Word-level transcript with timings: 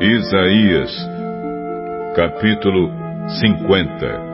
Isaías, 0.00 0.90
capítulo 2.14 2.90
50 3.40 4.28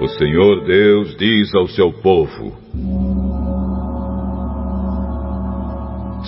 O 0.00 0.08
Senhor 0.10 0.64
Deus 0.64 1.16
diz 1.16 1.52
ao 1.56 1.66
seu 1.66 1.92
povo: 1.92 2.56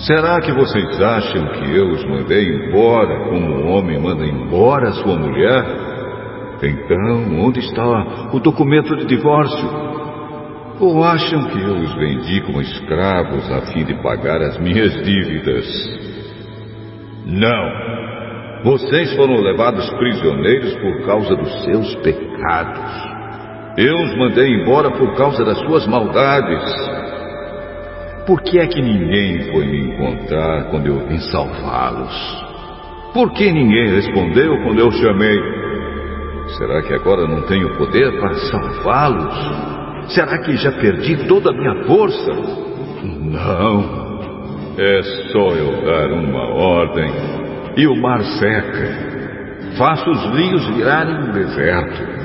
Será 0.05 0.39
que 0.39 0.51
vocês 0.51 1.01
acham 1.01 1.47
que 1.47 1.75
eu 1.75 1.87
os 1.89 2.05
mandei 2.05 2.47
embora 2.47 3.27
como 3.27 3.39
um 3.39 3.71
homem 3.71 3.99
manda 3.99 4.23
embora 4.23 4.91
sua 4.91 5.15
mulher? 5.15 5.65
Então, 6.61 7.43
onde 7.43 7.59
está 7.59 8.29
o 8.31 8.39
documento 8.39 8.95
de 8.97 9.05
divórcio? 9.05 9.67
Ou 10.79 11.03
acham 11.03 11.45
que 11.45 11.59
eu 11.59 11.77
os 11.77 11.95
vendi 11.95 12.39
como 12.41 12.61
escravos 12.61 13.51
a 13.51 13.61
fim 13.73 13.83
de 13.83 13.95
pagar 14.03 14.43
as 14.43 14.59
minhas 14.59 14.93
dívidas? 15.03 15.65
Não! 17.25 18.63
Vocês 18.63 19.15
foram 19.15 19.41
levados 19.41 19.89
prisioneiros 19.89 20.75
por 20.75 21.05
causa 21.07 21.35
dos 21.35 21.63
seus 21.63 21.95
pecados. 21.95 23.15
Eu 23.75 23.95
os 23.95 24.15
mandei 24.17 24.53
embora 24.53 24.91
por 24.91 25.15
causa 25.15 25.43
das 25.43 25.57
suas 25.61 25.87
maldades. 25.87 27.04
Por 28.25 28.41
que 28.41 28.57
é 28.57 28.65
que 28.65 28.81
ninguém 28.81 29.51
foi 29.51 29.65
me 29.67 29.81
encontrar 29.81 30.71
quando 30.71 30.87
eu 30.87 31.07
vim 31.07 31.19
salvá-los? 31.19 32.45
Por 33.13 33.31
que 33.33 33.51
ninguém 33.51 33.87
respondeu 33.93 34.63
quando 34.63 34.79
eu 34.79 34.91
chamei? 34.91 35.39
Será 36.57 36.81
que 36.81 36.93
agora 36.95 37.27
não 37.27 37.43
tenho 37.43 37.77
poder 37.77 38.19
para 38.19 38.33
salvá-los? 38.33 40.13
Será 40.13 40.39
que 40.39 40.55
já 40.57 40.71
perdi 40.71 41.27
toda 41.27 41.51
a 41.51 41.53
minha 41.53 41.85
força? 41.85 42.31
Não. 43.03 44.05
É 44.77 45.01
só 45.31 45.49
eu 45.51 45.85
dar 45.85 46.11
uma 46.11 46.47
ordem 46.47 47.11
e 47.77 47.85
o 47.85 47.95
mar 47.95 48.23
seca. 48.23 49.15
Faço 49.77 50.09
os 50.09 50.35
rios 50.35 50.67
virarem 50.75 51.29
um 51.29 51.31
deserto. 51.31 52.15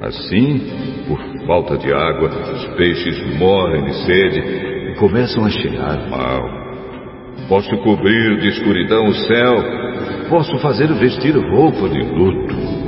Assim, 0.00 1.04
por 1.06 1.18
falta 1.46 1.76
de 1.76 1.92
água, 1.92 2.30
os 2.54 2.66
peixes 2.76 3.38
morrem 3.38 3.84
de 3.84 3.94
sede 4.06 4.73
começam 4.94 5.44
a 5.44 5.50
cheirar 5.50 6.08
mal. 6.08 6.42
Posso 7.48 7.76
cobrir 7.78 8.40
de 8.40 8.48
escuridão 8.48 9.06
o 9.06 9.14
céu, 9.14 9.54
posso 10.28 10.58
fazer 10.58 10.92
vestir 10.94 11.36
roupa 11.36 11.88
de 11.88 12.02
luto. 12.02 12.84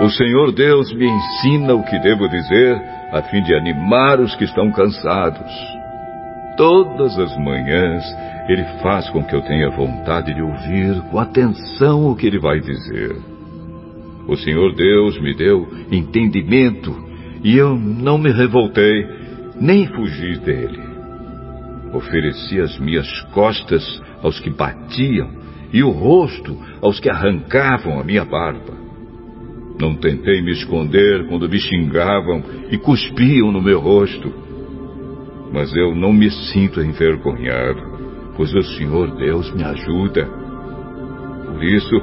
O 0.00 0.10
Senhor 0.10 0.52
Deus 0.52 0.92
me 0.92 1.06
ensina 1.06 1.74
o 1.74 1.82
que 1.82 1.98
devo 2.00 2.28
dizer 2.28 2.76
a 3.10 3.22
fim 3.22 3.42
de 3.42 3.54
animar 3.54 4.20
os 4.20 4.34
que 4.36 4.44
estão 4.44 4.70
cansados. 4.70 5.83
Todas 6.56 7.18
as 7.18 7.36
manhãs 7.38 8.04
ele 8.48 8.64
faz 8.82 9.08
com 9.10 9.24
que 9.24 9.34
eu 9.34 9.42
tenha 9.42 9.70
vontade 9.70 10.32
de 10.34 10.42
ouvir 10.42 11.00
com 11.10 11.18
atenção 11.18 12.10
o 12.10 12.14
que 12.16 12.26
ele 12.26 12.38
vai 12.38 12.60
dizer. 12.60 13.16
O 14.28 14.36
Senhor 14.36 14.74
Deus 14.74 15.20
me 15.20 15.34
deu 15.34 15.68
entendimento 15.90 16.94
e 17.42 17.56
eu 17.56 17.76
não 17.76 18.16
me 18.16 18.30
revoltei, 18.30 19.06
nem 19.60 19.86
fugi 19.86 20.38
dele. 20.38 20.80
Ofereci 21.92 22.60
as 22.60 22.78
minhas 22.78 23.20
costas 23.32 24.02
aos 24.22 24.40
que 24.40 24.50
batiam 24.50 25.28
e 25.72 25.82
o 25.82 25.90
rosto 25.90 26.56
aos 26.80 27.00
que 27.00 27.10
arrancavam 27.10 28.00
a 28.00 28.04
minha 28.04 28.24
barba. 28.24 28.74
Não 29.80 29.94
tentei 29.96 30.40
me 30.40 30.52
esconder 30.52 31.26
quando 31.26 31.48
me 31.48 31.58
xingavam 31.58 32.42
e 32.70 32.78
cuspiam 32.78 33.50
no 33.50 33.60
meu 33.60 33.80
rosto. 33.80 34.32
Mas 35.54 35.74
eu 35.74 35.94
não 35.94 36.12
me 36.12 36.30
sinto 36.30 36.82
envergonhado 36.82 37.94
pois 38.36 38.52
o 38.54 38.62
Senhor 38.62 39.16
Deus 39.16 39.52
me 39.52 39.64
ajuda. 39.64 40.26
Por 41.46 41.62
isso, 41.62 41.94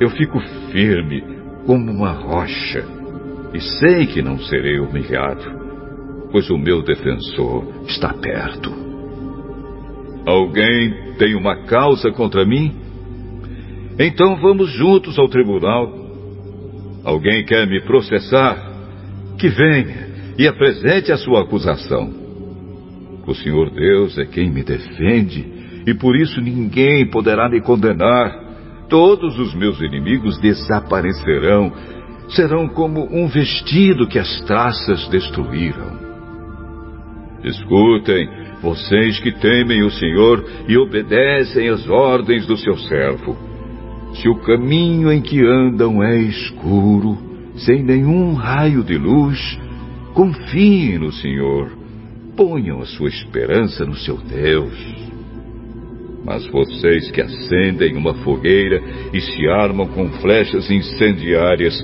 eu 0.00 0.10
fico 0.10 0.40
firme 0.70 1.22
como 1.66 1.90
uma 1.90 2.12
rocha 2.12 2.84
e 3.52 3.60
sei 3.60 4.06
que 4.06 4.22
não 4.22 4.38
serei 4.38 4.78
humilhado, 4.78 5.44
pois 6.30 6.48
o 6.50 6.58
meu 6.58 6.82
defensor 6.82 7.64
está 7.86 8.12
perto. 8.14 8.72
Alguém 10.26 11.14
tem 11.18 11.34
uma 11.34 11.64
causa 11.64 12.10
contra 12.12 12.44
mim? 12.44 12.74
Então 13.98 14.36
vamos 14.36 14.70
juntos 14.70 15.18
ao 15.18 15.28
tribunal. 15.28 15.92
Alguém 17.04 17.44
quer 17.44 17.66
me 17.66 17.80
processar? 17.82 18.68
Que 19.38 19.48
venha 19.48 20.08
e 20.38 20.46
apresente 20.46 21.10
a 21.10 21.16
sua 21.16 21.42
acusação. 21.42 22.17
O 23.28 23.34
Senhor 23.34 23.68
Deus 23.68 24.16
é 24.16 24.24
quem 24.24 24.50
me 24.50 24.64
defende, 24.64 25.44
e 25.86 25.92
por 25.92 26.16
isso 26.16 26.40
ninguém 26.40 27.10
poderá 27.10 27.46
me 27.46 27.60
condenar. 27.60 28.32
Todos 28.88 29.38
os 29.38 29.54
meus 29.54 29.78
inimigos 29.82 30.38
desaparecerão, 30.38 31.70
serão 32.30 32.66
como 32.68 33.06
um 33.14 33.28
vestido 33.28 34.08
que 34.08 34.18
as 34.18 34.40
traças 34.46 35.06
destruíram. 35.08 36.08
Escutem, 37.44 38.30
vocês 38.62 39.20
que 39.20 39.30
temem 39.30 39.84
o 39.84 39.90
Senhor 39.90 40.42
e 40.66 40.78
obedecem 40.78 41.68
às 41.68 41.86
ordens 41.86 42.46
do 42.46 42.56
seu 42.56 42.78
servo. 42.78 43.36
Se 44.14 44.26
o 44.26 44.36
caminho 44.36 45.12
em 45.12 45.20
que 45.20 45.44
andam 45.44 46.02
é 46.02 46.16
escuro, 46.16 47.18
sem 47.56 47.82
nenhum 47.82 48.32
raio 48.32 48.82
de 48.82 48.96
luz, 48.96 49.60
confiem 50.14 50.98
no 50.98 51.12
Senhor 51.12 51.77
ponham 52.38 52.80
a 52.80 52.86
sua 52.86 53.08
esperança 53.08 53.84
no 53.84 53.96
seu 53.96 54.16
Deus. 54.16 54.72
Mas 56.24 56.46
vocês 56.46 57.10
que 57.10 57.20
acendem 57.20 57.96
uma 57.96 58.14
fogueira 58.22 58.80
e 59.12 59.20
se 59.20 59.48
armam 59.48 59.88
com 59.88 60.08
flechas 60.20 60.70
incendiárias, 60.70 61.74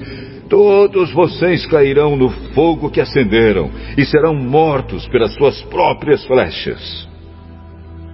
todos 0.48 1.12
vocês 1.12 1.66
cairão 1.66 2.14
no 2.14 2.30
fogo 2.54 2.88
que 2.88 3.00
acenderam 3.00 3.68
e 3.98 4.04
serão 4.04 4.32
mortos 4.32 5.08
pelas 5.08 5.34
suas 5.34 5.60
próprias 5.62 6.24
flechas. 6.24 7.08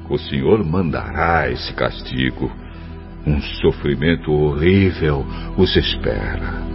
O 0.09 0.17
Senhor 0.17 0.65
mandará 0.65 1.51
esse 1.51 1.75
castigo. 1.75 2.51
Um 3.27 3.39
sofrimento 3.61 4.33
horrível 4.33 5.27
os 5.59 5.77
espera. 5.77 6.71